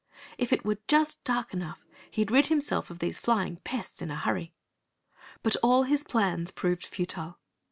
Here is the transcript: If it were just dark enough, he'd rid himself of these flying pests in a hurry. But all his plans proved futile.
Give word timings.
If 0.39 0.51
it 0.51 0.65
were 0.65 0.79
just 0.87 1.23
dark 1.23 1.53
enough, 1.53 1.85
he'd 2.09 2.31
rid 2.31 2.47
himself 2.47 2.89
of 2.89 2.97
these 2.97 3.19
flying 3.19 3.57
pests 3.57 4.01
in 4.01 4.09
a 4.09 4.15
hurry. 4.15 4.55
But 5.43 5.55
all 5.61 5.83
his 5.83 6.03
plans 6.03 6.49
proved 6.49 6.87
futile. 6.87 7.37